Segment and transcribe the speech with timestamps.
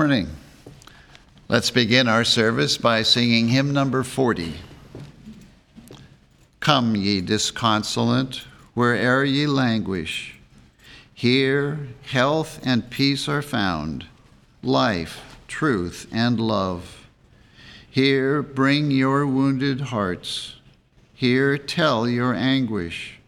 [0.00, 0.30] Morning.
[1.46, 4.54] Let's begin our service by singing hymn number 40.
[6.58, 8.40] Come, ye disconsolate,
[8.74, 10.36] where'er ye languish.
[11.12, 14.06] Here health and peace are found,
[14.62, 17.06] life, truth, and love.
[17.90, 20.54] Here bring your wounded hearts.
[21.12, 23.18] Here tell your anguish.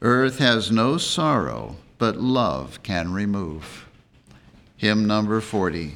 [0.00, 3.86] Earth has no sorrow, but love can remove.
[4.82, 5.92] Hymn number 40.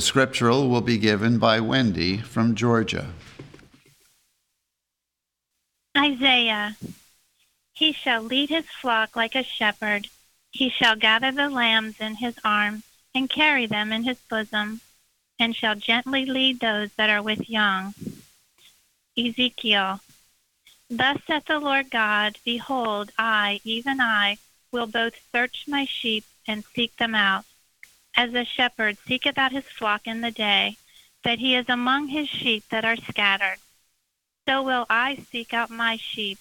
[0.00, 3.12] The scriptural will be given by Wendy from Georgia.
[5.94, 6.78] Isaiah
[7.74, 10.08] He shall lead his flock like a shepherd.
[10.52, 14.80] He shall gather the lambs in his arms and carry them in his bosom,
[15.38, 17.92] and shall gently lead those that are with young.
[19.18, 20.00] Ezekiel
[20.88, 24.38] Thus saith the Lord God Behold, I, even I,
[24.72, 27.44] will both search my sheep and seek them out
[28.16, 30.76] as a shepherd seeketh out his flock in the day,
[31.24, 33.58] that he is among his sheep that are scattered.
[34.48, 36.38] So will I seek out my sheep,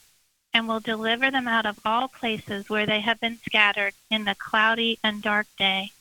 [0.53, 4.35] and will deliver them out of all places where they have been scattered in the
[4.35, 5.91] cloudy and dark day.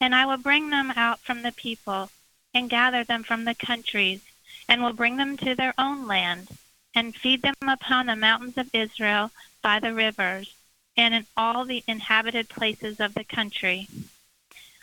[0.00, 2.10] And I will bring them out from the people,
[2.54, 4.22] and gather them from the countries,
[4.68, 6.48] and will bring them to their own land,
[6.94, 9.30] and feed them upon the mountains of Israel
[9.62, 10.54] by the rivers,
[10.96, 13.86] and in all the inhabited places of the country.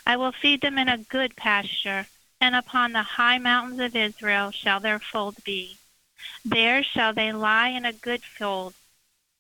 [0.06, 2.08] I will feed them in a good pasture,
[2.40, 5.78] and upon the high mountains of Israel shall their fold be.
[6.44, 8.76] There shall they lie in a good fold,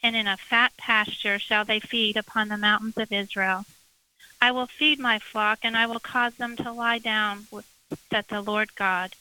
[0.01, 3.65] and in a fat pasture shall they feed upon the mountains of Israel.
[4.41, 7.47] I will feed my flock, and I will cause them to lie down,
[8.09, 9.15] saith the Lord God.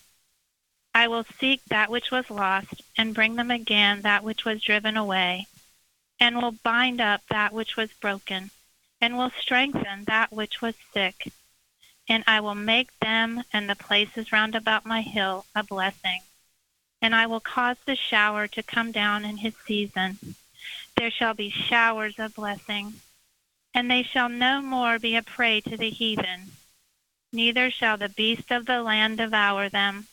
[0.94, 4.96] I will seek that which was lost, and bring them again that which was driven
[4.96, 5.46] away,
[6.18, 8.50] and will bind up that which was broken,
[9.00, 11.32] and will strengthen that which was sick.
[12.08, 16.20] And I will make them and the places round about my hill a blessing.
[17.00, 20.18] And I will cause the shower to come down in his season.
[20.96, 22.94] There shall be showers of blessing.
[23.74, 26.52] And they shall no more be a prey to the heathen.
[27.32, 30.06] Neither shall the beast of the land devour them,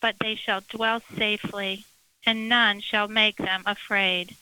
[0.00, 1.84] but they shall dwell safely
[2.26, 4.36] and none shall make them afraid.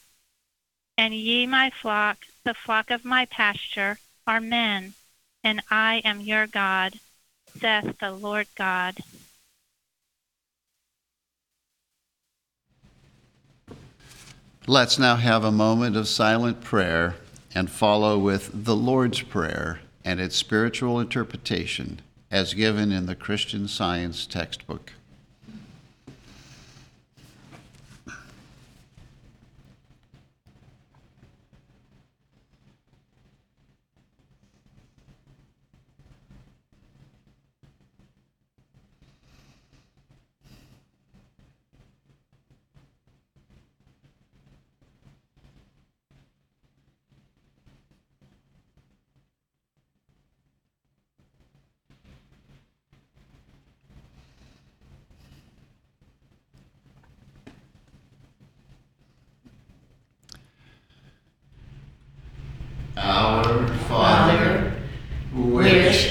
[0.97, 4.95] And ye, my flock, the flock of my pasture, are men,
[5.45, 6.95] and I am your God,
[7.61, 8.99] saith the Lord God.
[14.67, 17.17] Let's now have a moment of silent prayer
[17.55, 23.67] and follow with the Lord's Prayer and its spiritual interpretation as given in the Christian
[23.67, 24.93] Science textbook.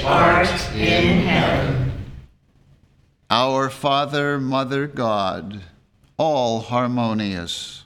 [0.02, 1.92] Which art in heaven.
[3.30, 5.62] Our Father, Mother God,
[6.16, 7.84] all harmonious.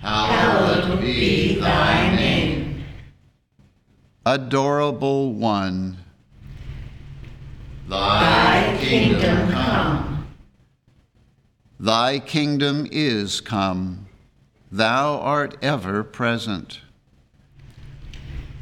[0.00, 2.84] Hallowed be thy name.
[4.24, 5.98] Adorable One.
[7.88, 10.28] Thy kingdom come.
[11.80, 14.06] Thy kingdom is come.
[14.70, 16.80] Thou art ever present.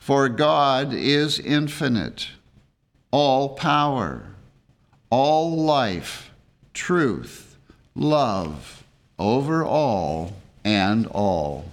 [0.00, 2.30] For God is infinite,
[3.10, 4.34] all power,
[5.10, 6.30] all life,
[6.72, 7.58] truth,
[7.94, 8.82] love,
[9.18, 10.32] over all
[10.64, 11.66] and all.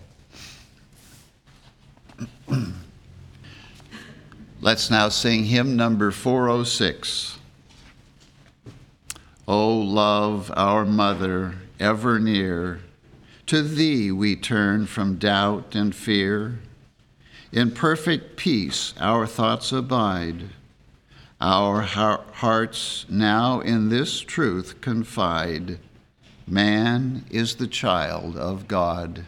[4.62, 7.38] Let's now sing hymn number 406.
[9.48, 12.82] O love, our mother, ever near,
[13.46, 16.60] to thee we turn from doubt and fear.
[17.52, 20.50] In perfect peace our thoughts abide.
[21.40, 25.80] Our hearts now in this truth confide
[26.46, 29.26] man is the child of God.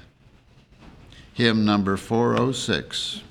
[1.33, 3.21] Hymn number 406.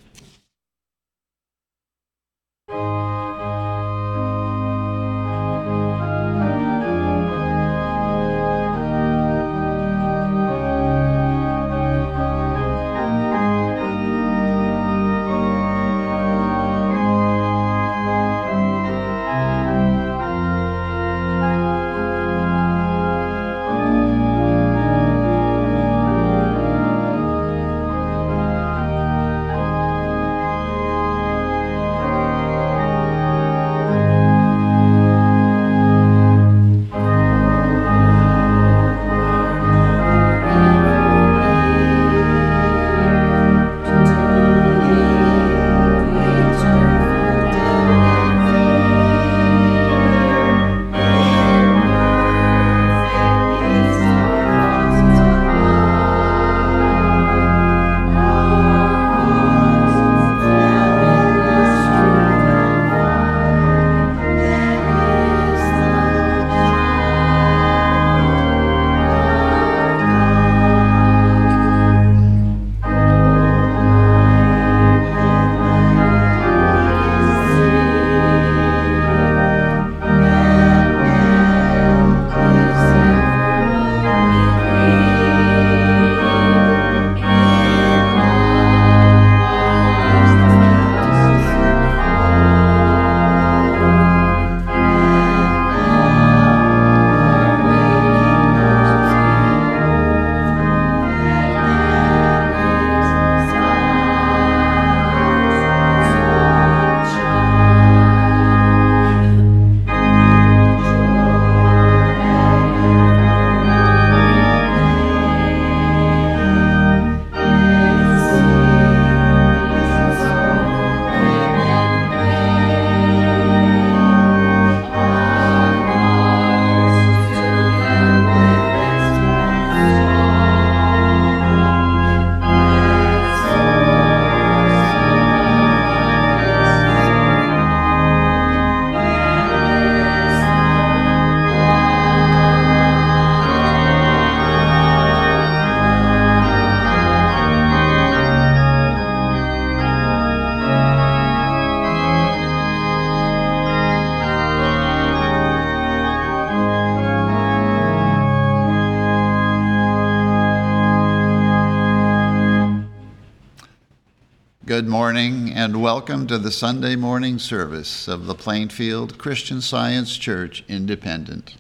[164.79, 170.63] Good morning and welcome to the Sunday morning service of the Plainfield Christian Science Church
[170.69, 171.57] Independent.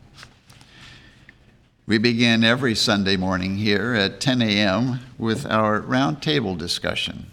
[1.84, 5.00] We begin every Sunday morning here at 10 a.m.
[5.18, 7.32] with our roundtable discussion.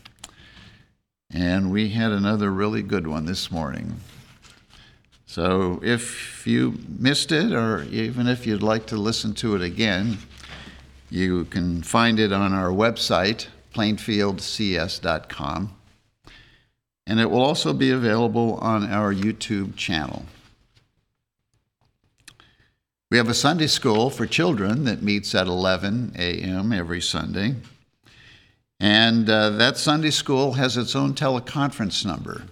[1.30, 3.98] And we had another really good one this morning.
[5.28, 10.18] So if you missed it, or even if you'd like to listen to it again,
[11.12, 15.75] you can find it on our website, plainfieldcs.com.
[17.08, 20.26] And it will also be available on our YouTube channel.
[23.12, 26.74] We have a Sunday school for children that meets at 11 a.m.
[26.74, 27.56] every Sunday.
[28.80, 32.44] And uh, that Sunday school has its own teleconference number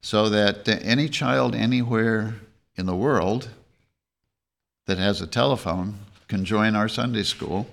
[0.00, 2.36] so that uh, any child anywhere
[2.76, 3.48] in the world
[4.86, 5.96] that has a telephone
[6.28, 7.66] can join our Sunday school.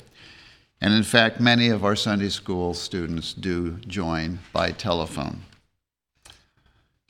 [0.81, 5.41] And in fact, many of our Sunday school students do join by telephone.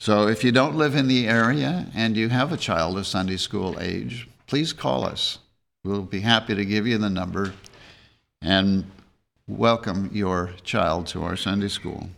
[0.00, 3.36] So if you don't live in the area and you have a child of Sunday
[3.36, 5.40] school age, please call us.
[5.84, 7.52] We'll be happy to give you the number
[8.40, 8.90] and
[9.46, 12.08] welcome your child to our Sunday school.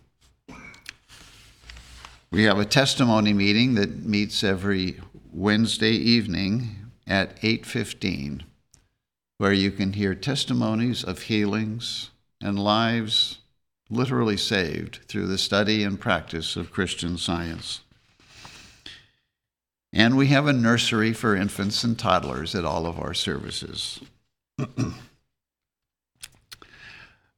[2.30, 5.00] We have a testimony meeting that meets every
[5.32, 6.76] Wednesday evening
[7.08, 8.44] at 8:15
[9.38, 13.38] where you can hear testimonies of healings and lives
[13.92, 17.82] literally saved through the study and practice of Christian science.
[19.92, 24.00] And we have a nursery for infants and toddlers at all of our services.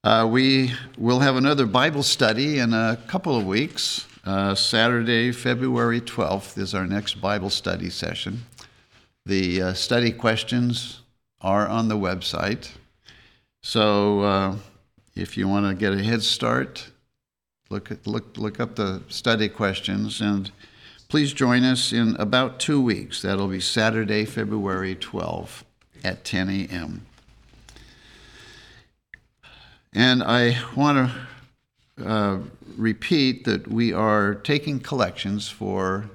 [0.05, 4.07] uh, we will have another Bible study in a couple of weeks.
[4.25, 8.45] Uh, Saturday, February 12th, is our next Bible study session.
[9.27, 11.01] The uh, study questions
[11.41, 12.71] are on the website.
[13.63, 14.57] So uh,
[15.17, 16.89] if you want to get a head start,
[17.71, 20.51] look, look, look up the study questions and
[21.09, 23.23] please join us in about two weeks.
[23.23, 25.65] That'll be Saturday, February 12
[26.03, 27.07] at 10 a.m.
[29.93, 31.11] And I want
[31.99, 32.39] to uh,
[32.77, 36.11] repeat that we are taking collections for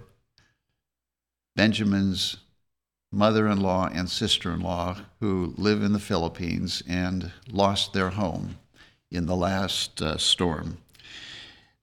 [1.55, 2.37] Benjamin's
[3.11, 8.09] mother in law and sister in law who live in the Philippines and lost their
[8.09, 8.57] home
[9.11, 10.77] in the last uh, storm.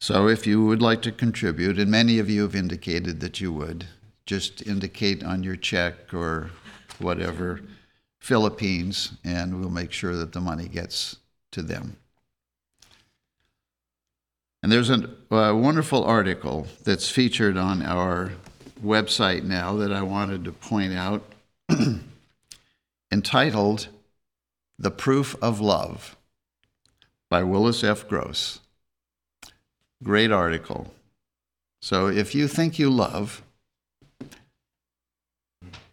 [0.00, 3.52] So, if you would like to contribute, and many of you have indicated that you
[3.52, 3.86] would,
[4.26, 6.50] just indicate on your check or
[6.98, 7.60] whatever
[8.18, 11.16] Philippines, and we'll make sure that the money gets
[11.52, 11.96] to them.
[14.62, 18.32] And there's a, a wonderful article that's featured on our
[18.82, 21.22] website now that I wanted to point out
[23.12, 23.88] entitled
[24.78, 26.15] The Proof of Love
[27.28, 28.08] by Willis F.
[28.08, 28.60] Gross.
[30.02, 30.92] Great article.
[31.80, 33.42] So if you think you love,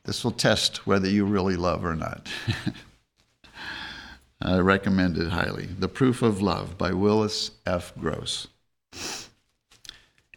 [0.05, 2.27] this will test whether you really love or not.
[4.41, 5.67] I recommend it highly.
[5.67, 7.93] The Proof of Love by Willis F.
[7.97, 8.47] Gross.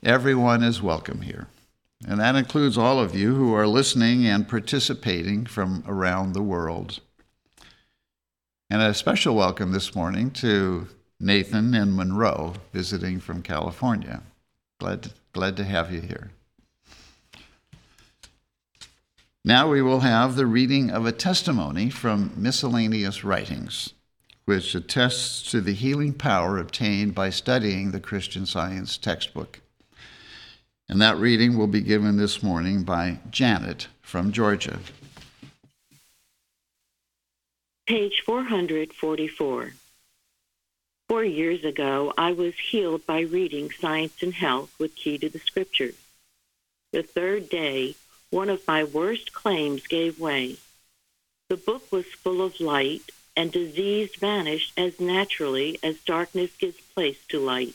[0.03, 1.49] Everyone is welcome here.
[2.07, 7.01] And that includes all of you who are listening and participating from around the world.
[8.69, 10.89] And a special welcome this morning to
[11.21, 14.25] Nathan and Monroe visiting from California.
[14.81, 16.33] Glad to, glad to have you here.
[19.45, 23.93] Now we will have the reading of a testimony from miscellaneous writings,
[24.47, 29.61] which attests to the healing power obtained by studying the Christian Science textbook.
[30.89, 34.81] And that reading will be given this morning by Janet from Georgia.
[37.87, 39.72] Page 444.
[41.09, 45.38] Four years ago, I was healed by reading Science and Health with Key to the
[45.38, 45.96] Scriptures.
[46.92, 47.94] The third day,
[48.31, 50.57] one of my worst claims gave way.
[51.49, 57.18] The book was full of light, and disease vanished as naturally as darkness gives place
[57.29, 57.75] to light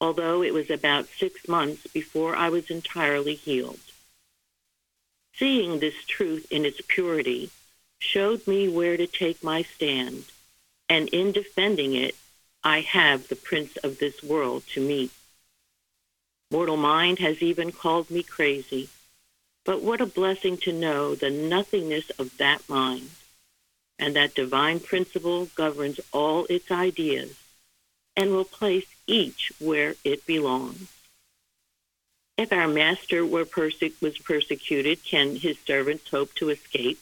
[0.00, 3.80] although it was about six months before I was entirely healed.
[5.34, 7.50] Seeing this truth in its purity
[8.00, 10.24] showed me where to take my stand,
[10.88, 12.16] and in defending it,
[12.64, 15.12] I have the prince of this world to meet.
[16.50, 18.88] Mortal mind has even called me crazy,
[19.64, 23.10] but what a blessing to know the nothingness of that mind,
[23.98, 27.36] and that divine principle governs all its ideas
[28.16, 30.88] and will place each where it belongs.
[32.36, 36.98] If our master were perse- was persecuted, can his servants hope to escape?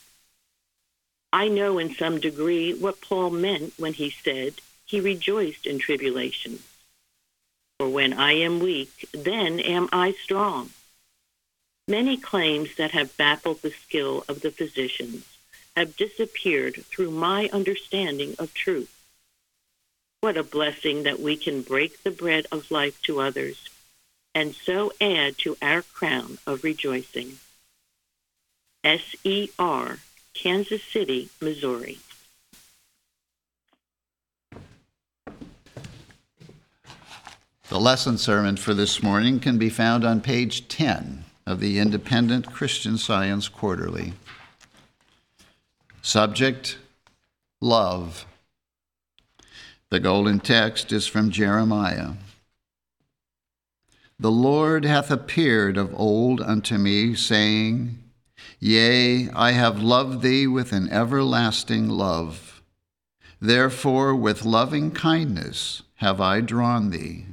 [1.31, 6.63] I know in some degree what Paul meant when he said he rejoiced in tribulation.
[7.77, 10.71] For when I am weak, then am I strong.
[11.87, 15.25] Many claims that have baffled the skill of the physicians
[15.75, 18.93] have disappeared through my understanding of truth.
[20.21, 23.69] What a blessing that we can break the bread of life to others
[24.35, 27.39] and so add to our crown of rejoicing.
[28.83, 29.99] S.E.R.,
[30.33, 31.99] Kansas City, Missouri.
[37.69, 42.51] The lesson sermon for this morning can be found on page 10 of the Independent
[42.51, 44.13] Christian Science Quarterly.
[46.01, 46.77] Subject
[47.61, 48.25] Love.
[49.89, 52.13] The golden text is from Jeremiah.
[54.19, 57.97] The Lord hath appeared of old unto me, saying,
[58.59, 62.61] Yea, I have loved thee with an everlasting love.
[63.39, 67.25] Therefore, with loving kindness have I drawn thee.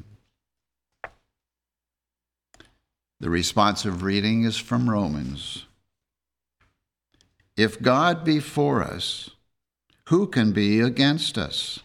[3.18, 5.64] The responsive reading is from Romans.
[7.56, 9.30] If God be for us,
[10.08, 11.80] who can be against us?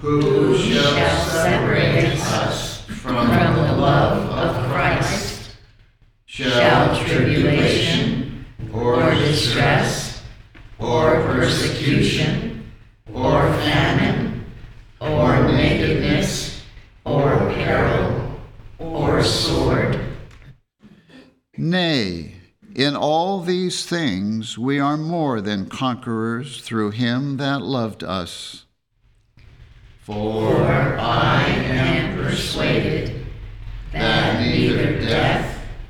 [0.00, 5.27] Who shall separate us from the love of Christ?
[6.38, 10.22] Shall tribulation, or distress,
[10.78, 12.70] or persecution,
[13.12, 14.44] or famine,
[15.00, 16.62] or nakedness,
[17.04, 18.38] or peril,
[18.78, 19.98] or sword?
[21.56, 22.36] Nay,
[22.72, 28.64] in all these things we are more than conquerors through him that loved us.
[30.02, 33.26] For I am persuaded
[33.92, 35.57] that neither death,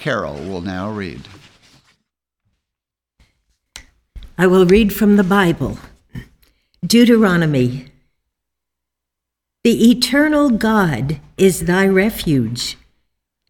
[0.00, 1.28] Carol will now read.
[4.38, 5.78] I will read from the Bible
[6.82, 7.92] Deuteronomy.
[9.62, 12.78] The eternal God is thy refuge,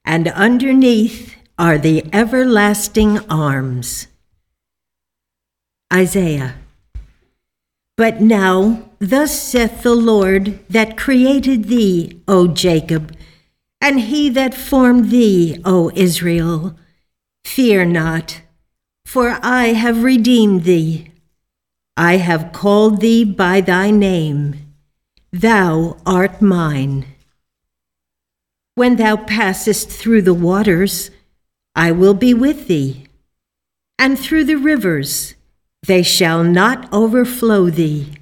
[0.04, 4.08] and underneath are the everlasting arms.
[5.92, 6.56] Isaiah.
[7.96, 13.14] But now, thus saith the Lord that created thee, O Jacob,
[13.80, 16.76] and he that formed thee, O Israel
[17.44, 18.42] Fear not,
[19.04, 21.10] for I have redeemed thee.
[21.96, 24.74] I have called thee by thy name.
[25.32, 27.06] Thou art mine.
[28.74, 31.10] When thou passest through the waters,
[31.74, 33.06] I will be with thee,
[33.98, 35.34] and through the rivers,
[35.86, 38.14] they shall not overflow thee.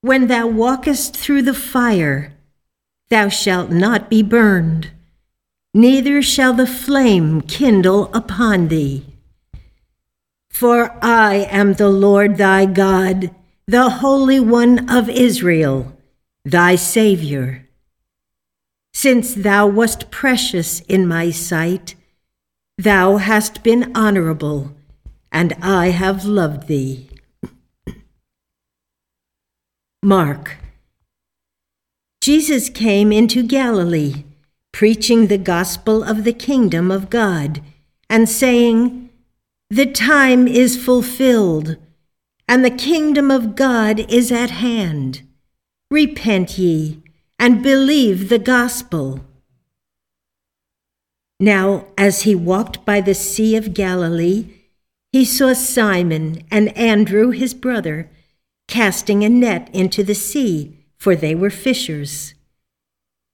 [0.00, 2.31] When thou walkest through the fire,
[3.12, 4.90] thou shalt not be burned,
[5.74, 9.04] neither shall the flame kindle upon thee.
[10.48, 13.30] For I am the Lord thy God,
[13.66, 15.92] the Holy One of Israel,
[16.46, 17.66] thy Saviour.
[18.94, 21.94] Since thou wast precious in my sight,
[22.78, 24.72] thou hast been honorable
[25.30, 27.10] and I have loved thee.
[30.02, 30.61] Mark.
[32.22, 34.22] Jesus came into Galilee,
[34.70, 37.60] preaching the gospel of the kingdom of God,
[38.08, 39.10] and saying,
[39.70, 41.78] The time is fulfilled,
[42.46, 45.22] and the kingdom of God is at hand.
[45.90, 47.02] Repent ye,
[47.40, 49.24] and believe the gospel.
[51.40, 54.46] Now, as he walked by the Sea of Galilee,
[55.10, 58.08] he saw Simon and Andrew his brother
[58.68, 62.34] casting a net into the sea, for they were fishers.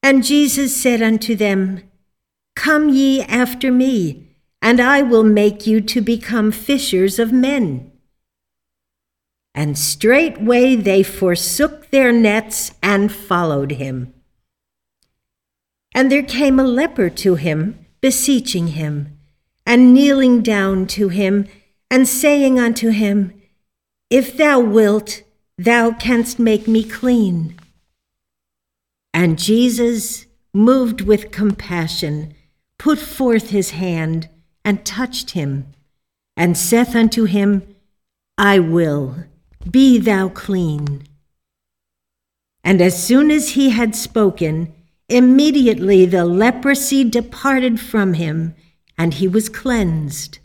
[0.03, 1.83] And Jesus said unto them,
[2.57, 4.27] Come ye after me,
[4.63, 7.93] and I will make you to become fishers of men.
[9.55, 14.15] And straightway they forsook their nets and followed him.
[15.95, 19.19] And there came a leper to him, beseeching him,
[19.67, 21.47] and kneeling down to him,
[21.91, 23.39] and saying unto him,
[24.09, 25.23] If thou wilt,
[25.59, 27.59] thou canst make me clean.
[29.13, 32.35] And Jesus, moved with compassion,
[32.79, 34.29] put forth his hand
[34.65, 35.67] and touched him,
[36.37, 37.75] and saith unto him,
[38.39, 39.25] I will,
[39.69, 41.03] be thou clean.
[42.63, 44.73] And as soon as he had spoken,
[45.09, 48.55] immediately the leprosy departed from him,
[48.97, 50.39] and he was cleansed.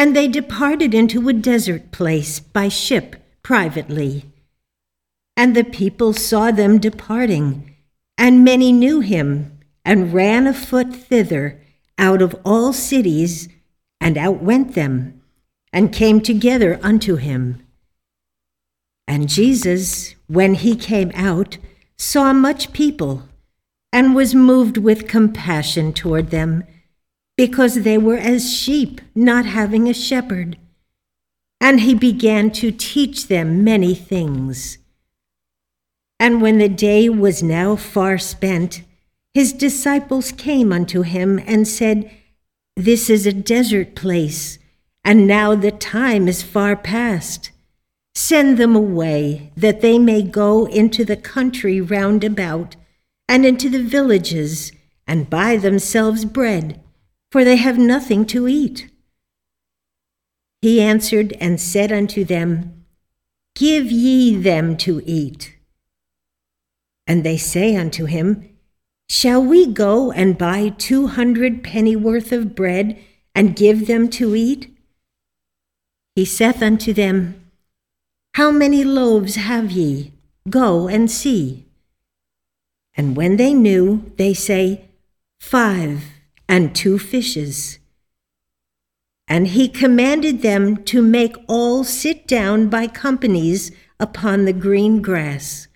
[0.00, 4.24] And they departed into a desert place by ship privately.
[5.36, 7.76] And the people saw them departing,
[8.16, 11.60] and many knew him, and ran afoot thither
[11.98, 13.50] out of all cities,
[14.00, 15.20] and outwent them,
[15.70, 17.62] and came together unto him.
[19.06, 21.58] And Jesus, when he came out,
[21.98, 23.28] saw much people,
[23.92, 26.64] and was moved with compassion toward them,
[27.40, 30.58] because they were as sheep not having a shepherd.
[31.58, 34.76] And he began to teach them many things.
[36.18, 38.82] And when the day was now far spent,
[39.32, 42.10] his disciples came unto him and said,
[42.76, 44.58] This is a desert place,
[45.02, 47.52] and now the time is far past.
[48.14, 52.76] Send them away, that they may go into the country round about,
[53.30, 54.72] and into the villages,
[55.06, 56.78] and buy themselves bread,
[57.30, 58.90] for they have nothing to eat.
[60.60, 62.84] He answered and said unto them,
[63.54, 65.56] Give ye them to eat.
[67.06, 68.48] And they say unto him,
[69.08, 72.98] Shall we go and buy two hundred pennyworth of bread
[73.34, 74.76] and give them to eat?
[76.14, 77.50] He saith unto them,
[78.34, 80.12] How many loaves have ye?
[80.48, 81.66] Go and see.
[82.96, 84.84] And when they knew, they say,
[85.40, 86.04] Five
[86.50, 87.78] and two fishes.
[89.28, 95.68] And he commanded them to make all sit down by companies upon the green grass.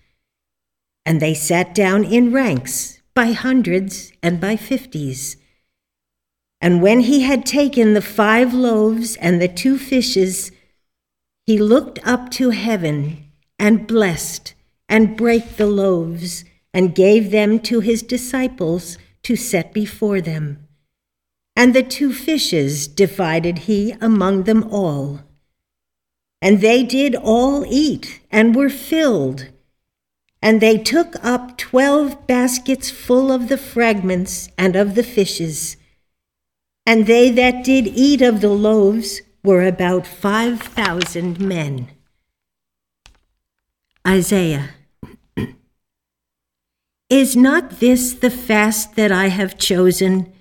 [1.05, 5.37] And they sat down in ranks, by hundreds and by fifties.
[6.59, 10.51] And when he had taken the five loaves and the two fishes,
[11.45, 14.53] he looked up to heaven and blessed
[14.89, 20.64] and brake the loaves and gave them to his disciples to set before them.
[21.55, 25.21] And the two fishes divided he among them all.
[26.41, 29.49] And they did all eat and were filled
[30.45, 35.75] and they took up twelve baskets full of the fragments and of the fishes.
[36.85, 41.87] And they that did eat of the loaves were about five thousand men.
[44.07, 44.69] Isaiah.
[47.09, 50.31] Is not this the fast that I have chosen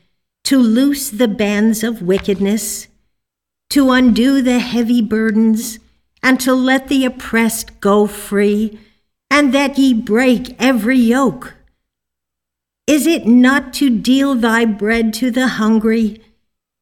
[0.45, 2.89] to loose the bands of wickedness,
[3.71, 5.79] to undo the heavy burdens,
[6.23, 8.79] and to let the oppressed go free?
[9.35, 11.55] and that ye break every yoke?
[12.87, 16.21] Is it not to deal thy bread to the hungry,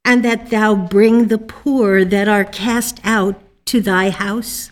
[0.04, 4.70] and that thou bring the poor that are cast out to thy house?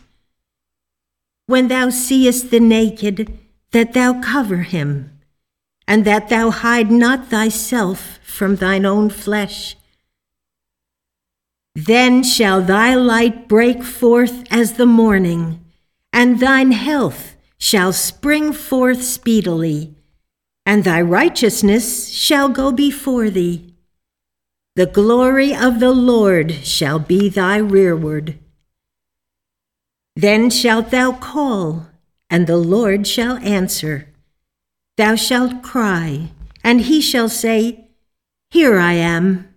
[1.46, 3.38] When thou seest the naked,
[3.70, 5.18] that thou cover him,
[5.90, 9.76] and that thou hide not thyself from thine own flesh.
[11.74, 15.64] Then shall thy light break forth as the morning,
[16.12, 19.96] and thine health shall spring forth speedily,
[20.64, 23.74] and thy righteousness shall go before thee.
[24.76, 28.38] The glory of the Lord shall be thy rearward.
[30.14, 31.88] Then shalt thou call,
[32.30, 34.09] and the Lord shall answer.
[35.00, 36.30] Thou shalt cry,
[36.62, 37.88] and he shall say,
[38.50, 39.48] Here I am.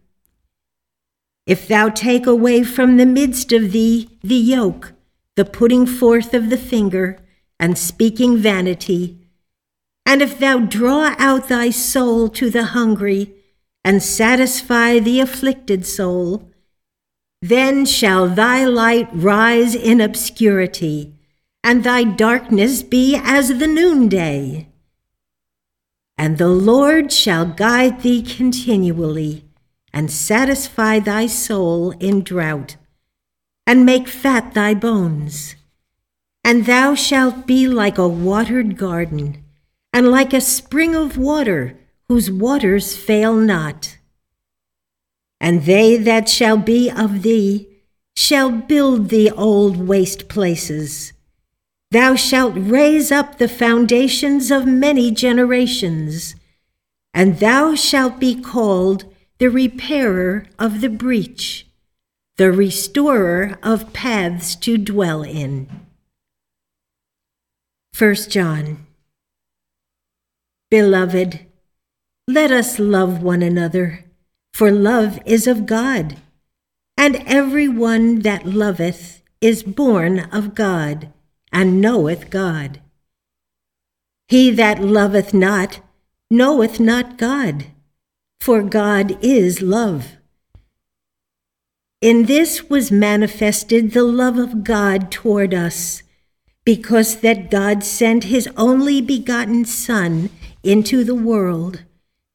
[1.45, 4.93] If thou take away from the midst of thee the yoke,
[5.35, 7.19] the putting forth of the finger,
[7.59, 9.19] and speaking vanity.
[10.05, 13.33] And if thou draw out thy soul to the hungry,
[13.83, 16.49] and satisfy the afflicted soul,
[17.41, 21.13] then shall thy light rise in obscurity,
[21.61, 24.69] and thy darkness be as the noonday.
[26.17, 29.45] And the Lord shall guide thee continually,
[29.91, 32.77] and satisfy thy soul in drought,
[33.65, 35.55] and make fat thy bones.
[36.43, 39.43] And thou shalt be like a watered garden,
[39.91, 41.77] and like a spring of water,
[42.09, 43.97] whose waters fail not.
[45.39, 47.69] And they that shall be of thee
[48.15, 51.13] shall build thee old waste places.
[51.93, 56.33] Thou shalt raise up the foundations of many generations,
[57.13, 59.05] and thou shalt be called
[59.37, 61.67] the repairer of the breach,
[62.37, 65.69] the restorer of paths to dwell in.
[67.95, 68.87] 1 John
[70.71, 71.41] Beloved,
[72.27, 74.03] let us love one another,
[74.51, 76.17] for love is of God,
[76.97, 81.12] and every one that loveth is born of God
[81.53, 82.81] and knoweth God.
[84.27, 85.79] He that loveth not
[86.29, 87.67] knoweth not God,
[88.41, 90.17] for God is love.
[92.01, 96.01] In this was manifested the love of God toward us,
[96.65, 100.29] because that God sent his only begotten Son
[100.63, 101.83] into the world,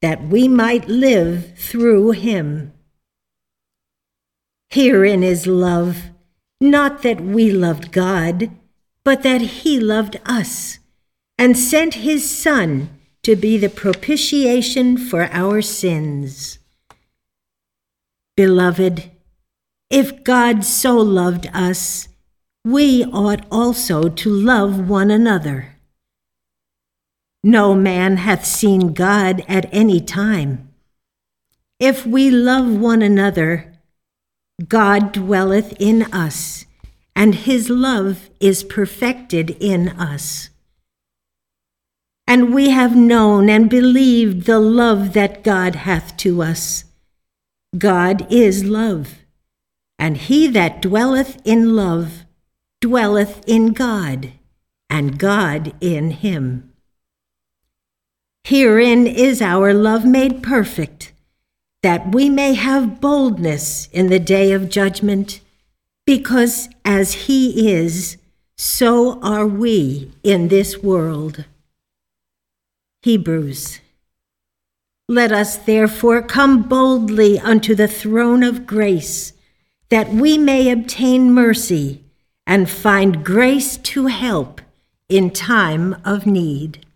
[0.01, 2.73] that we might live through him.
[4.71, 6.11] Herein is love,
[6.61, 8.51] not that we loved God,
[9.09, 10.81] but that he loved us,
[11.39, 12.91] and sent his Son
[13.23, 16.59] to be the propitiation for our sins.
[18.37, 19.11] Beloved,
[19.89, 22.09] if God so loved us,
[22.67, 25.77] we ought also to love one another.
[27.43, 30.69] No man hath seen God at any time.
[31.81, 33.73] If we love one another,
[34.69, 36.67] God dwelleth in us,
[37.19, 40.51] and his love is perfected in us.
[42.29, 46.85] And we have known and believed the love that God hath to us.
[47.77, 49.17] God is love,
[49.99, 52.25] and he that dwelleth in love
[52.81, 54.35] dwelleth in God,
[54.89, 56.73] and God in him.
[58.45, 61.13] Herein is our love made perfect
[61.83, 65.41] that we may have boldness in the day of judgment,
[66.09, 68.17] because as He is,
[68.57, 71.45] so are we in this world.
[73.03, 73.81] Hebrews.
[75.07, 79.35] Let us therefore come boldly unto the throne of grace,
[79.91, 82.03] that we may obtain mercy
[82.47, 84.63] and find grace to help
[85.11, 86.87] in time of need.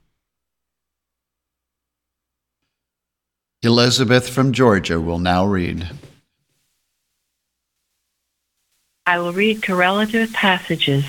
[3.60, 5.90] Elizabeth from Georgia will now read.
[9.04, 11.04] I will read correlative passages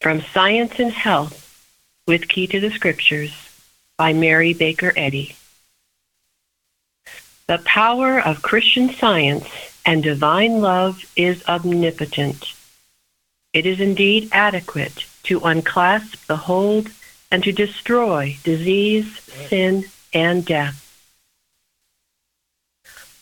[0.00, 1.46] from Science and Health
[2.06, 3.34] with Key to the Scriptures
[3.98, 5.36] by Mary Baker Eddy.
[7.46, 9.46] The power of Christian science
[9.84, 12.54] and divine love is omnipotent.
[13.52, 16.88] It is indeed adequate to unclasp the hold
[17.30, 20.86] and to destroy disease, sin, and death.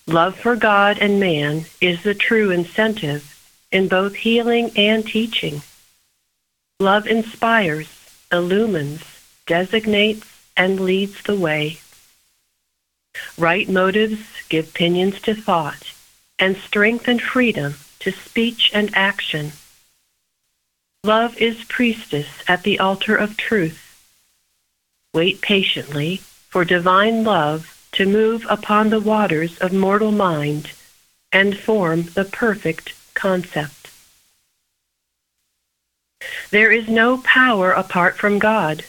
[0.06, 3.34] Love for God and man is the true incentive
[3.70, 5.62] in both healing and teaching.
[6.80, 7.88] Love inspires,
[8.32, 9.02] illumines,
[9.46, 10.26] designates,
[10.56, 11.78] and leads the way.
[13.36, 15.92] Right motives give pinions to thought
[16.38, 19.52] and strength and freedom to speech and action.
[21.04, 23.84] Love is priestess at the altar of truth.
[25.14, 30.72] Wait patiently for divine love to move upon the waters of mortal mind
[31.32, 33.90] and form the perfect concept.
[36.50, 38.84] There is no power apart from God.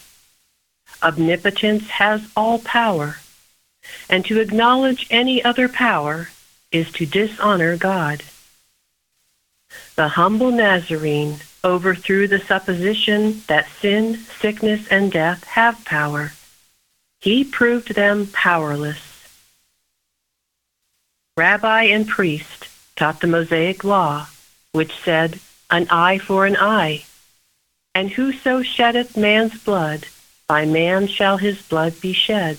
[1.02, 3.18] Omnipotence has all power,
[4.10, 6.30] and to acknowledge any other power
[6.72, 8.24] is to dishonor God.
[9.96, 16.32] The humble Nazarene overthrew the supposition that sin, sickness, and death have power
[17.20, 19.02] he proved them powerless.
[21.36, 22.69] Rabbi and priest
[23.00, 24.28] taught the Mosaic law,
[24.74, 25.40] which said,
[25.72, 27.06] An eye for an eye,
[27.96, 30.06] and whoso sheddeth man's blood,
[30.48, 32.58] by man shall his blood be shed.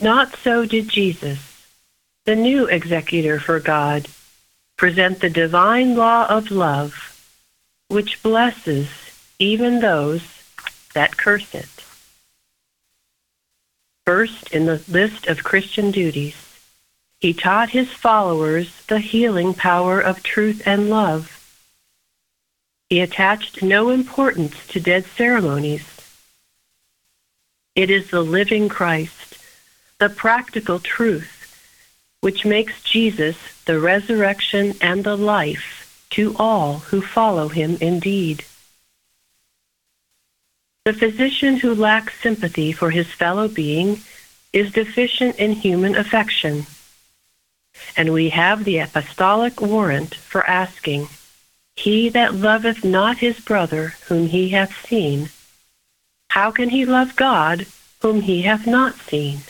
[0.00, 1.66] Not so did Jesus,
[2.24, 4.08] the new executor for God,
[4.78, 6.94] present the divine law of love,
[7.88, 8.88] which blesses
[9.38, 10.22] even those
[10.94, 11.68] that curse it.
[14.06, 16.43] First in the list of Christian duties,
[17.24, 21.42] he taught his followers the healing power of truth and love.
[22.90, 25.86] He attached no importance to dead ceremonies.
[27.74, 29.38] It is the living Christ,
[29.98, 31.32] the practical truth,
[32.20, 38.44] which makes Jesus the resurrection and the life to all who follow him indeed.
[40.84, 44.02] The physician who lacks sympathy for his fellow being
[44.52, 46.66] is deficient in human affection.
[47.96, 51.08] And we have the apostolic warrant for asking,
[51.76, 55.30] He that loveth not his brother whom he hath seen,
[56.34, 57.64] how can he love God
[58.00, 59.42] whom he hath not seen?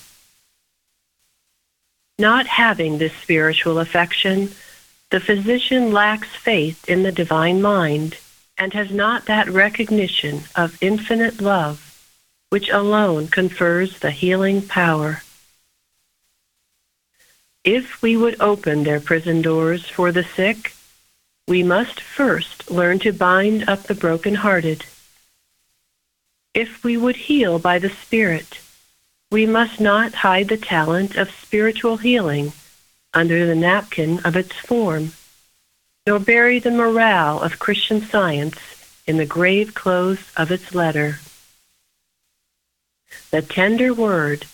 [2.18, 4.51] Not having this spiritual affection,
[5.11, 8.18] the physician lacks faith in the divine mind
[8.59, 11.81] and has not that recognition of infinite love
[12.55, 15.24] which alone confers the healing power.
[17.64, 20.74] If we would open their prison doors for the sick,
[21.48, 24.84] we must first learn to bind up the broken-hearted.
[26.52, 28.60] If we would heal by the Spirit,
[29.30, 32.52] we must not hide the talent of spiritual healing
[33.14, 35.12] under the napkin of its form,
[36.06, 38.58] nor bury the morale of Christian science
[39.06, 41.18] in the grave clothes of its letter.
[43.30, 44.44] The tender word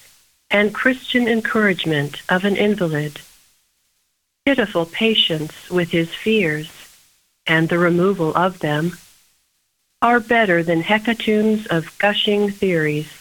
[0.50, 3.20] and Christian encouragement of an invalid,
[4.44, 6.70] pitiful patience with his fears,
[7.46, 8.98] and the removal of them,
[10.02, 13.12] are better than hecatombs of gushing theories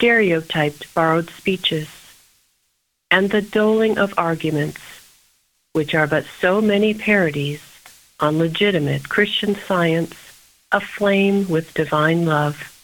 [0.00, 1.88] stereotyped borrowed speeches,
[3.10, 4.80] and the doling of arguments,
[5.74, 7.60] which are but so many parodies
[8.18, 10.14] on legitimate Christian science
[10.72, 12.79] aflame with divine love.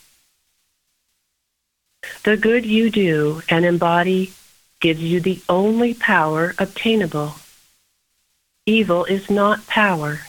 [2.25, 4.33] The good you do and embody
[4.81, 7.37] gives you the only power obtainable.
[8.67, 10.21] Evil is not power.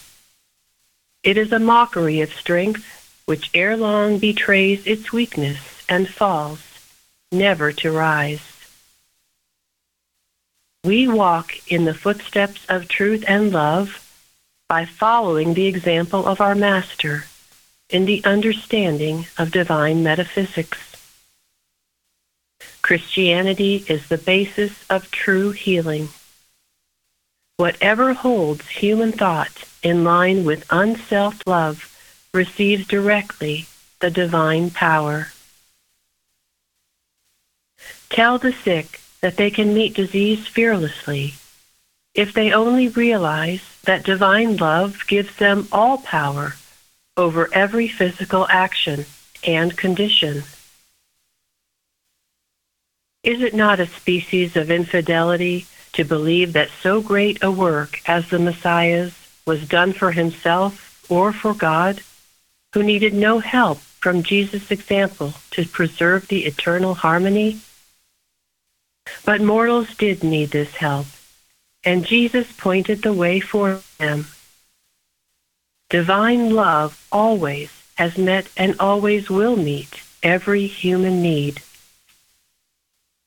[1.23, 5.59] It is a mockery of strength which ere long betrays its weakness
[5.89, 6.59] and falls
[7.31, 8.41] never to rise.
[10.83, 14.03] We walk in the footsteps of truth and love
[14.69, 17.25] by following the example of our Master
[17.89, 20.96] in the understanding of divine metaphysics.
[22.87, 26.07] Christianity is the basis of true healing.
[27.57, 31.93] Whatever holds human thought in line with unselfed love
[32.33, 33.65] receives directly
[33.99, 35.33] the divine power.
[38.09, 41.33] Tell the sick that they can meet disease fearlessly
[42.13, 46.53] if they only realize that divine love gives them all power
[47.17, 49.05] over every physical action
[49.45, 50.45] and condition.
[53.23, 58.29] Is it not a species of infidelity to believe that so great a work as
[58.29, 59.13] the Messiah's
[59.45, 62.01] was done for himself or for God,
[62.73, 67.59] who needed no help from Jesus' example to preserve the eternal harmony?
[69.25, 71.07] But mortals did need this help,
[71.83, 74.27] and Jesus pointed the way for them.
[75.89, 81.61] Divine love always has met and always will meet every human need.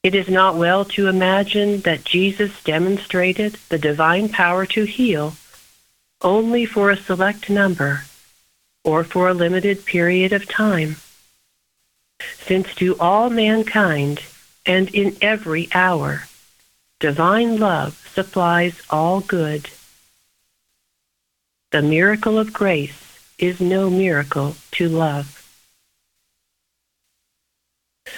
[0.03, 5.35] It is not well to imagine that Jesus demonstrated the divine power to heal
[6.23, 8.05] only for a select number
[8.83, 10.97] or for a limited period of time.
[12.39, 14.21] Since to all mankind
[14.67, 16.25] and in every hour.
[16.99, 19.71] Divine love supplies all good.
[21.73, 25.37] The miracle of grace is no miracle to love.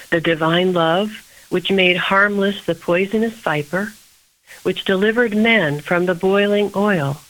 [0.09, 3.93] The divine love, which made harmless the poisonous viper,
[4.63, 7.21] which delivered men from the boiling oil,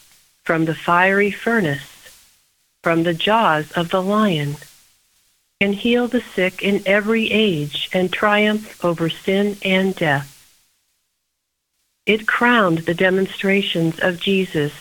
[0.45, 2.23] from the fiery furnace,
[2.81, 4.55] from the jaws of the lion,
[5.59, 10.29] can heal the sick in every age and triumph over sin and death.
[12.05, 14.71] It crowned the demonstrations of Jesus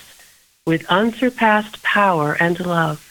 [0.65, 3.09] with unsurpassed power and love.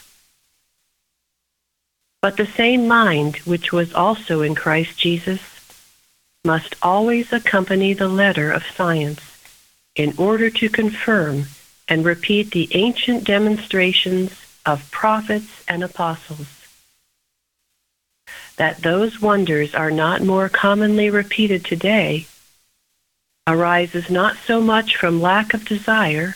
[2.21, 5.41] But the same mind which was also in Christ Jesus
[6.43, 9.21] must always accompany the letter of science
[9.95, 11.45] in order to confirm
[11.87, 14.31] and repeat the ancient demonstrations
[14.65, 16.47] of prophets and apostles
[18.57, 22.27] that those wonders are not more commonly repeated today
[23.47, 26.35] arises not so much from lack of desire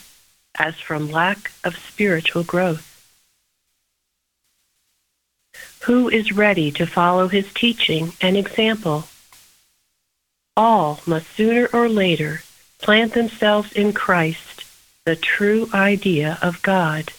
[0.57, 2.91] as from lack of spiritual growth.
[5.83, 9.05] Who is ready to follow his teaching and example?
[10.57, 12.43] All must sooner or later
[12.79, 14.63] plant themselves in Christ,
[15.05, 17.11] the true idea of God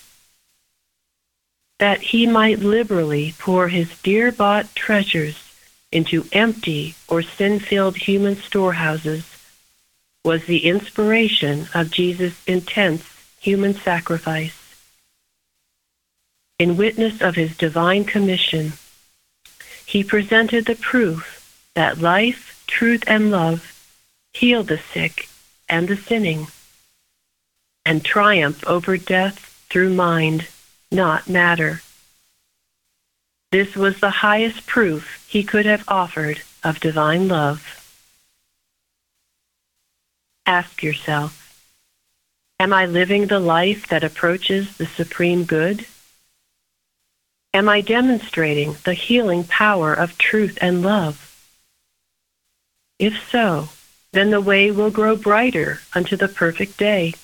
[1.78, 5.42] that he might liberally pour his dear bought treasures
[5.92, 9.24] into empty or sin filled human storehouses
[10.24, 13.04] was the inspiration of Jesus' intense
[13.38, 14.54] human sacrifice.
[16.58, 18.72] In witness of his divine commission,
[19.84, 23.72] he presented the proof that life, truth, and love
[24.32, 25.28] heal the sick
[25.68, 26.46] and the sinning,
[27.84, 30.46] and triumph over death through mind
[30.90, 31.82] not matter.
[33.50, 37.72] This was the highest proof he could have offered of divine love.
[40.44, 41.42] Ask yourself,
[42.60, 45.86] am I living the life that approaches the supreme good?
[47.54, 51.35] Am I demonstrating the healing power of truth and love?
[52.98, 53.68] If so,
[54.12, 57.14] then the way will grow brighter unto the perfect day.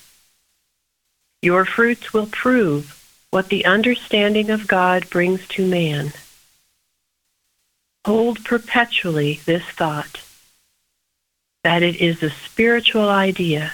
[1.41, 2.99] Your fruits will prove
[3.31, 6.13] what the understanding of God brings to man.
[8.05, 10.21] Hold perpetually this thought
[11.63, 13.73] that it is a spiritual idea,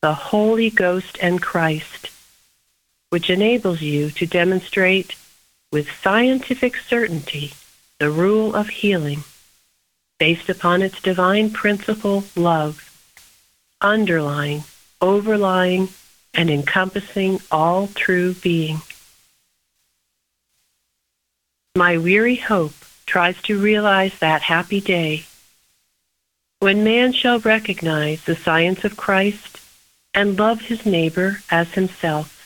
[0.00, 2.08] the Holy Ghost and Christ,
[3.10, 5.16] which enables you to demonstrate
[5.72, 7.52] with scientific certainty
[7.98, 9.24] the rule of healing
[10.20, 12.86] based upon its divine principle, love,
[13.80, 14.62] underlying,
[15.00, 15.88] overlying,
[16.34, 18.82] and encompassing all true being.
[21.74, 22.74] My weary hope
[23.06, 25.24] tries to realize that happy day
[26.58, 29.58] when man shall recognize the science of Christ
[30.12, 32.36] and love his neighbor as himself.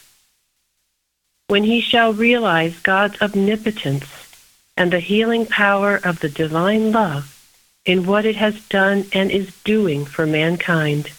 [1.48, 4.06] When he shall realize God's omnipotence
[4.76, 7.33] and the healing power of the divine love
[7.84, 11.12] in what it has done and is doing for mankind.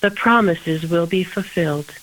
[0.00, 1.94] The promises will be fulfilled.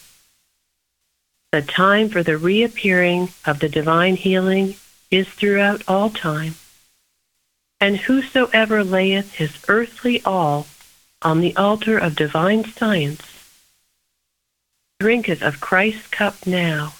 [1.51, 4.75] The time for the reappearing of the divine healing
[5.09, 6.55] is throughout all time.
[7.79, 10.67] And whosoever layeth his earthly all
[11.21, 13.21] on the altar of divine science
[14.99, 16.93] drinketh of Christ's cup now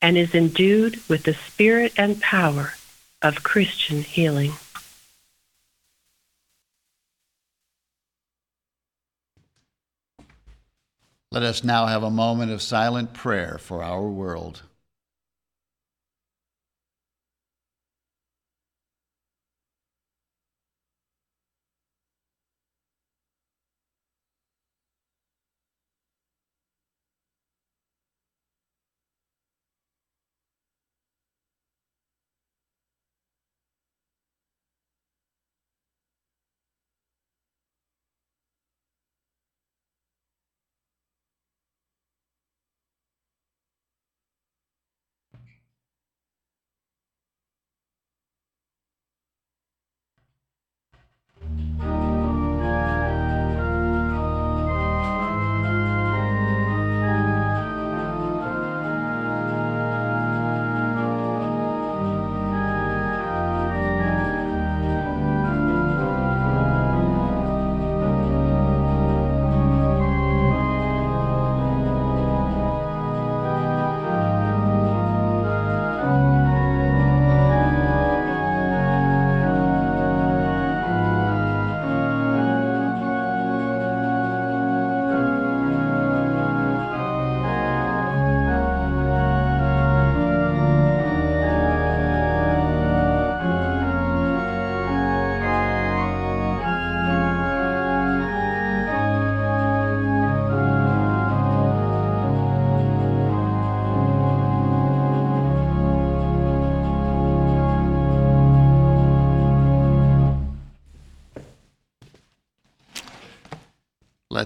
[0.00, 2.74] and is endued with the spirit and power
[3.20, 4.52] of Christian healing.
[11.30, 14.62] Let us now have a moment of silent prayer for our world.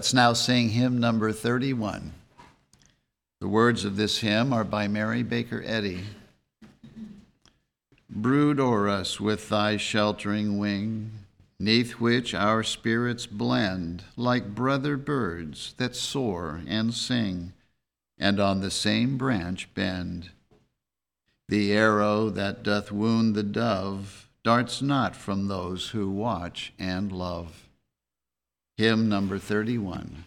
[0.03, 2.11] Let's now sing hymn number 31.
[3.39, 6.03] The words of this hymn are by Mary Baker Eddy.
[8.09, 11.11] Brood o'er us with thy sheltering wing,
[11.57, 17.53] neath which our spirits blend like brother birds that soar and sing,
[18.19, 20.31] and on the same branch bend.
[21.47, 27.69] The arrow that doth wound the dove darts not from those who watch and love.
[28.75, 30.23] Hymn number 31.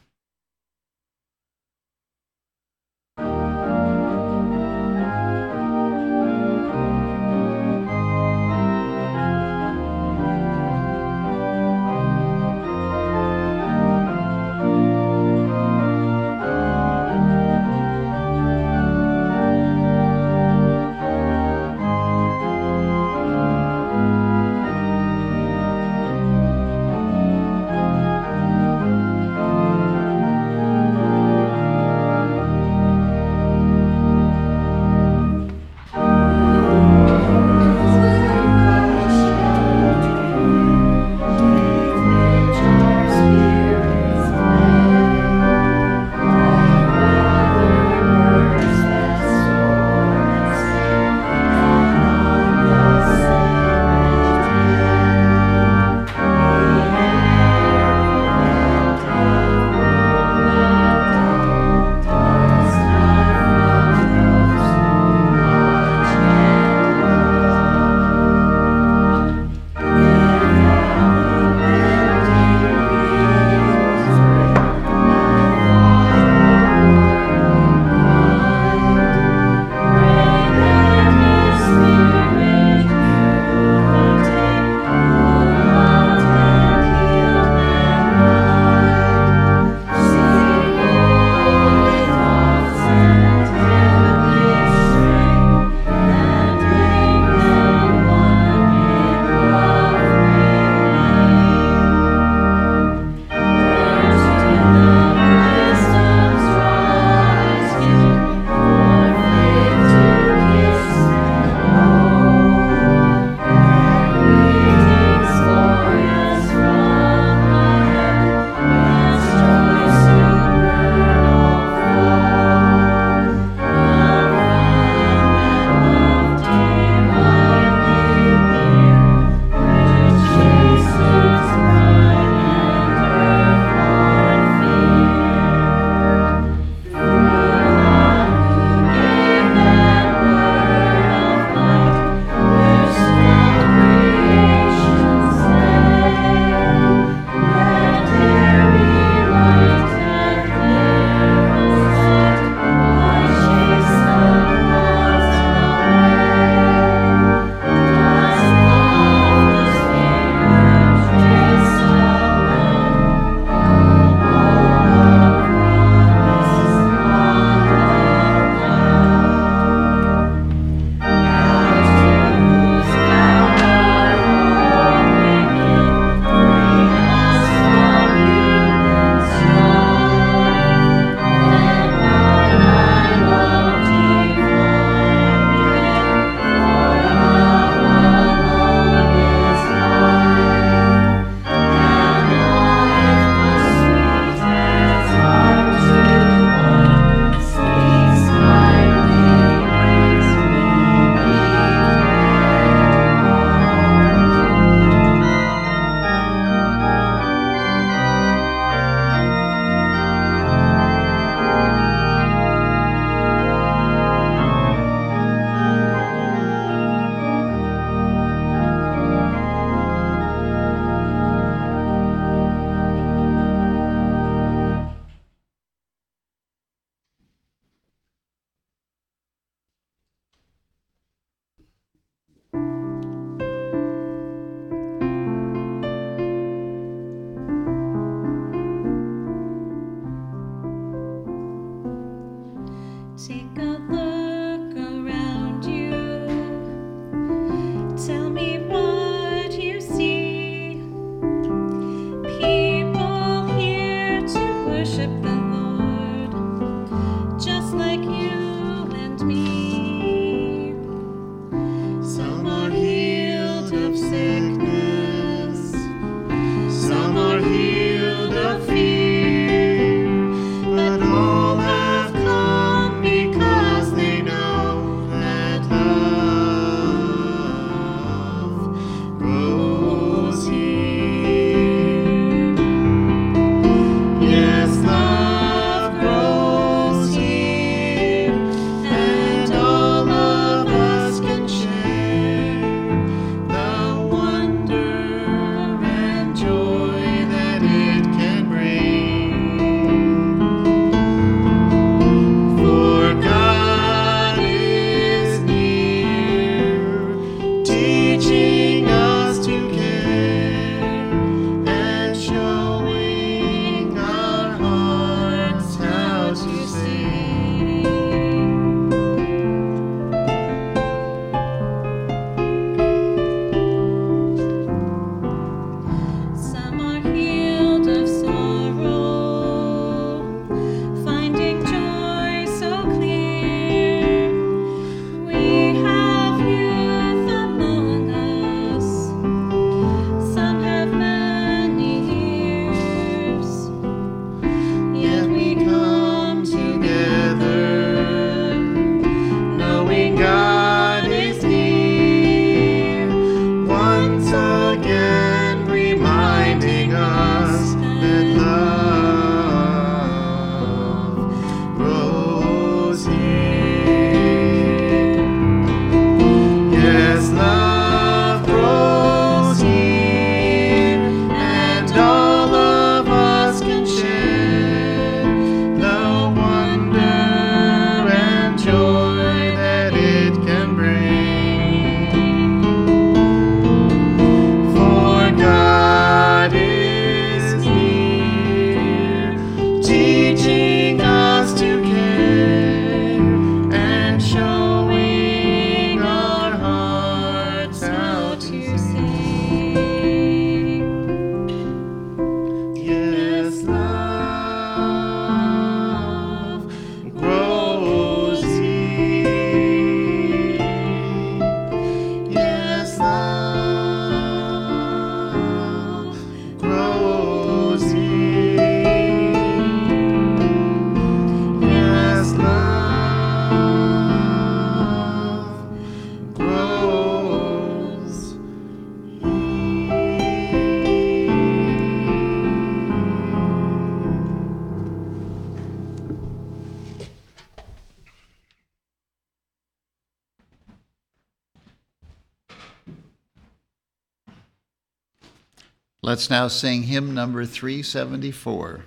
[446.16, 448.86] Let's now sing hymn number 374.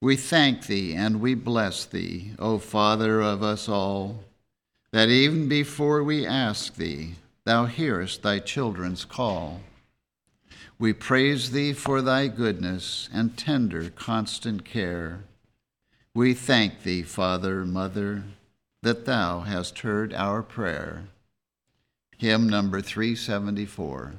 [0.00, 4.20] We thank thee and we bless thee, O Father of us all,
[4.92, 9.60] that even before we ask thee, thou hearest thy children's call.
[10.78, 15.24] We praise thee for thy goodness and tender, constant care.
[16.14, 18.24] We thank thee, Father, Mother,
[18.80, 21.08] that thou hast heard our prayer.
[22.16, 24.14] Hymn number 374.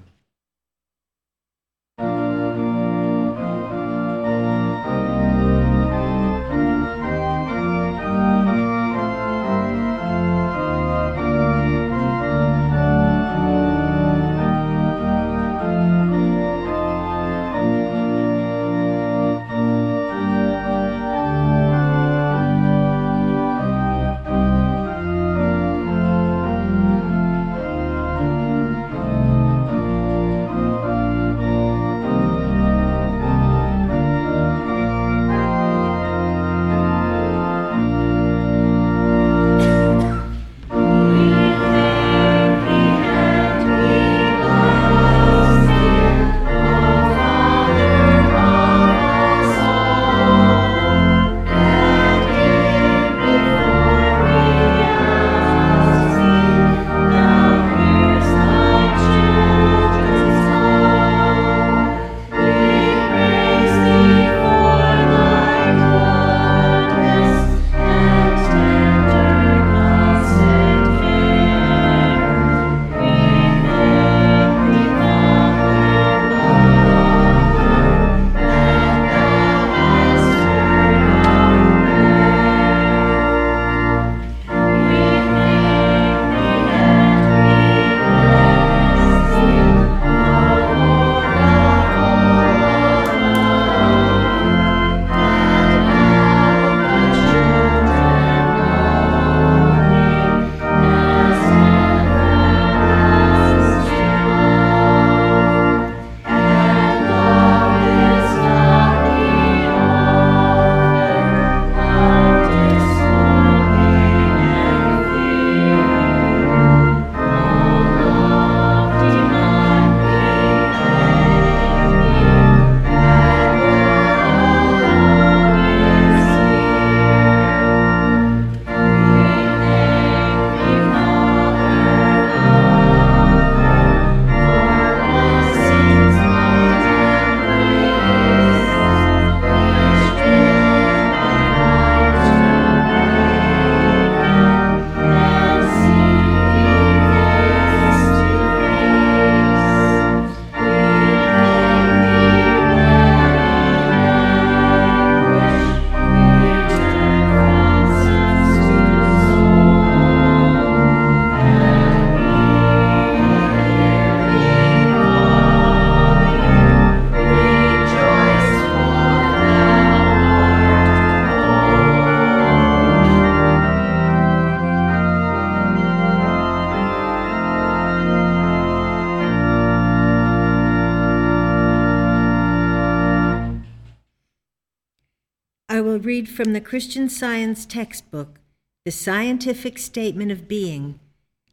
[186.34, 188.40] From the Christian Science textbook,
[188.86, 191.00] The Scientific Statement of Being,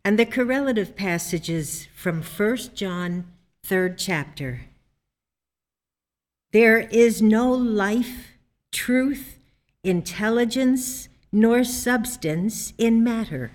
[0.02, 3.26] and the correlative passages from 1 John,
[3.66, 4.62] 3rd chapter.
[6.52, 8.38] There is no life,
[8.72, 9.38] truth,
[9.84, 13.52] intelligence, nor substance in matter.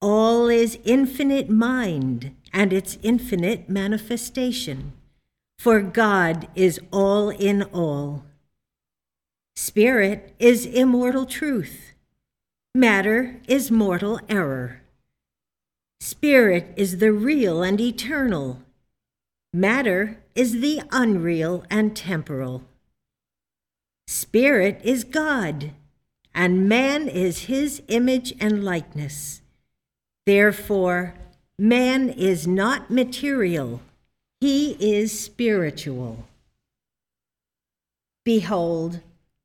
[0.00, 4.94] All is infinite mind and its infinite manifestation,
[5.58, 8.24] for God is all in all.
[9.54, 11.92] Spirit is immortal truth.
[12.74, 14.80] Matter is mortal error.
[16.00, 18.62] Spirit is the real and eternal.
[19.52, 22.62] Matter is the unreal and temporal.
[24.06, 25.72] Spirit is God,
[26.34, 29.42] and man is his image and likeness.
[30.24, 31.14] Therefore,
[31.58, 33.82] man is not material,
[34.40, 36.26] he is spiritual.
[38.24, 39.00] Behold,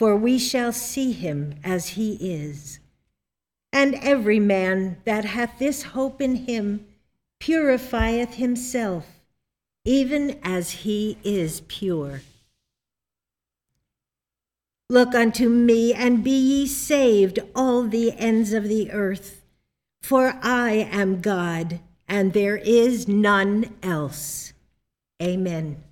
[0.00, 2.78] for we shall see him as he is.
[3.70, 6.86] And every man that hath this hope in him
[7.38, 9.20] purifieth himself,
[9.84, 12.22] even as he is pure.
[14.88, 19.42] Look unto me, and be ye saved, all the ends of the earth.
[20.00, 21.78] For I am God,
[22.08, 24.54] and there is none else.
[25.22, 25.84] Amen.